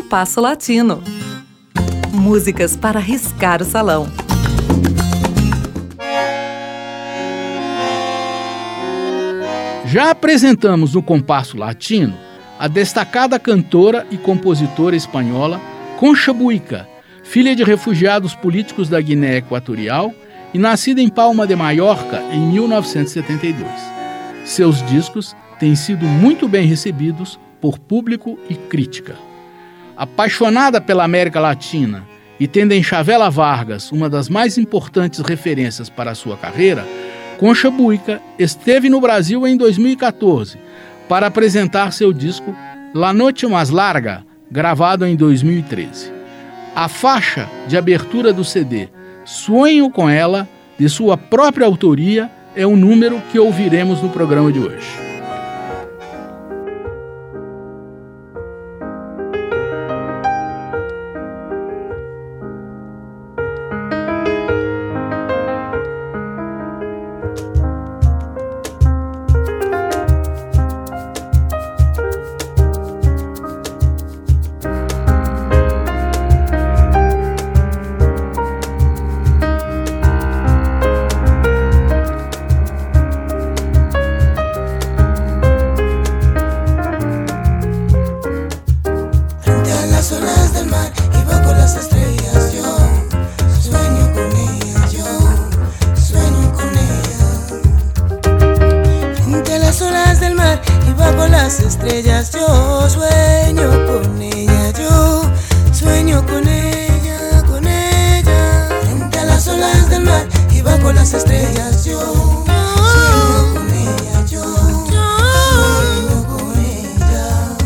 [0.00, 1.02] Compasso Latino.
[2.10, 4.10] Músicas para riscar o salão.
[9.84, 12.16] Já apresentamos no Compasso Latino
[12.58, 15.60] a destacada cantora e compositora espanhola
[15.98, 16.88] Concha Buica,
[17.22, 20.14] filha de refugiados políticos da Guiné Equatorial
[20.54, 23.70] e nascida em Palma de Mallorca em 1972.
[24.46, 29.29] Seus discos têm sido muito bem recebidos por público e crítica.
[30.00, 32.06] Apaixonada pela América Latina
[32.40, 36.88] e tendo em Chavela Vargas uma das mais importantes referências para a sua carreira,
[37.36, 40.56] Concha Buica esteve no Brasil em 2014
[41.06, 42.56] para apresentar seu disco
[42.94, 46.10] La Noche Más Larga, gravado em 2013.
[46.74, 48.88] A faixa de abertura do CD
[49.26, 54.60] Sonho com Ela, de sua própria autoria, é o número que ouviremos no programa de
[54.60, 55.09] hoje.
[99.30, 105.22] frente a las olas del mar y bajo las estrellas yo sueño con ella, yo
[105.72, 108.68] sueño con ella, con ella.
[108.82, 114.44] Frente a las olas del mar y bajo las estrellas yo sueño con ella, yo
[114.44, 117.56] sueño con ella.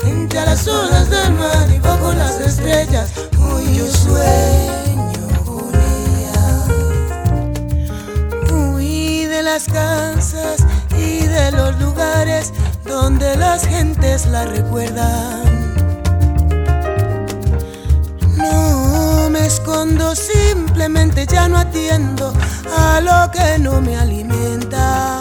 [0.00, 1.59] Frente a las olas del mar
[14.30, 15.74] la recuerdan.
[18.36, 22.32] No me escondo, simplemente ya no atiendo
[22.76, 25.20] a lo que no me alimenta.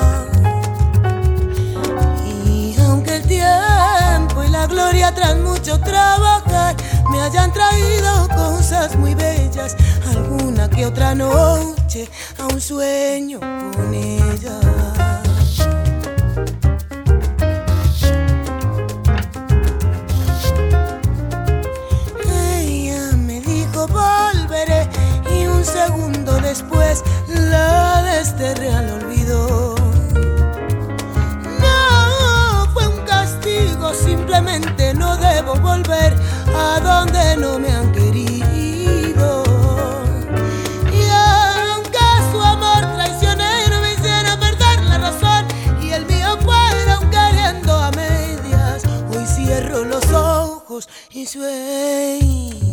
[2.26, 6.76] Y aunque el tiempo y la gloria tras mucho trabajar
[7.10, 9.76] me hayan traído cosas muy bellas,
[10.16, 14.60] alguna que otra noche a un sueño con ella.
[26.50, 29.19] después la desterré al olvido.
[51.30, 52.69] this way.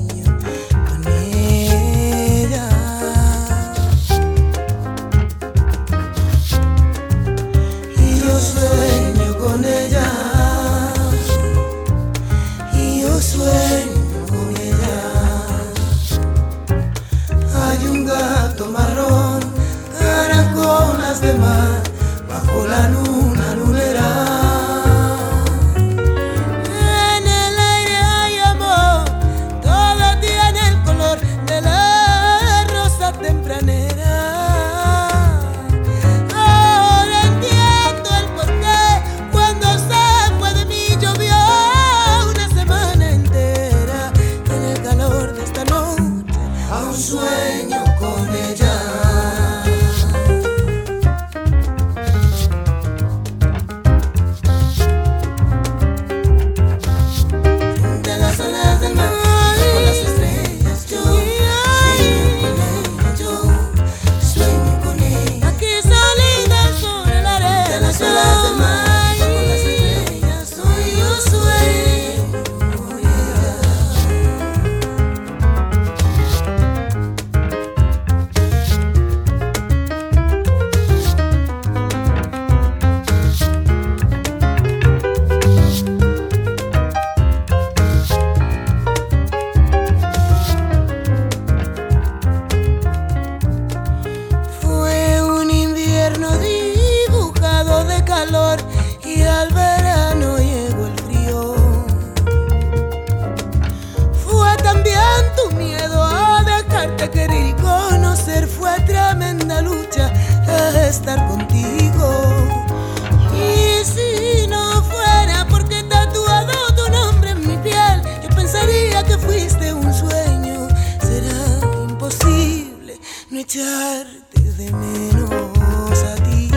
[123.46, 126.50] echarte de menos a ti.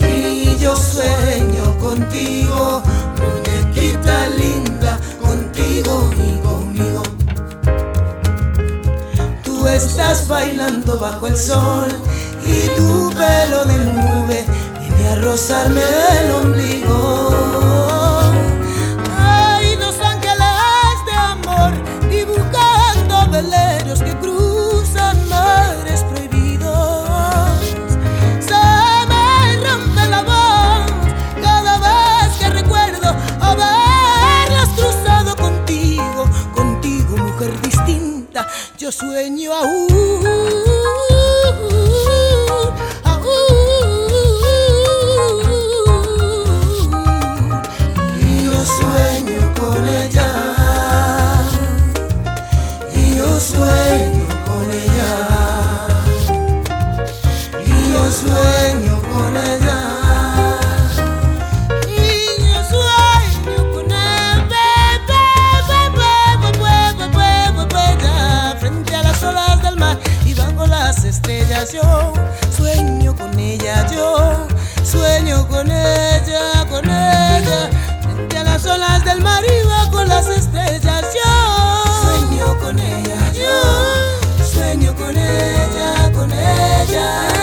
[0.00, 2.82] Y yo sueño contigo,
[3.20, 7.02] muñequita linda, contigo y conmigo.
[9.44, 11.90] Tú estás bailando bajo el sol
[12.44, 14.44] y tu pelo de nube
[14.80, 17.73] viene a rozarme el ombligo.
[38.98, 40.26] Sueño aún.
[43.04, 43.34] aún.
[48.44, 50.33] Yo sueño con ella.
[79.04, 86.32] Del mar y bajo las estrellas yo sueño con ella, yo sueño con ella, con
[86.32, 87.33] ella.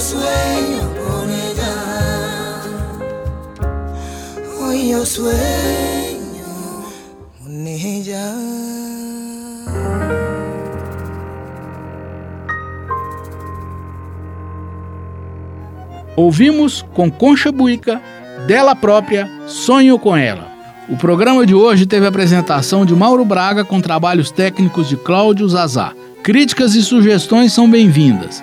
[0.00, 1.74] Sueño con ella.
[4.58, 5.30] Hoy yo sueño
[7.42, 8.34] con ella.
[16.16, 18.00] Ouvimos com Concha Buica,
[18.46, 20.48] dela própria, Sonho com Ela.
[20.88, 25.48] O programa de hoje teve a apresentação de Mauro Braga com trabalhos técnicos de Cláudio
[25.48, 25.92] Zazá.
[26.22, 28.42] Críticas e sugestões são bem-vindas.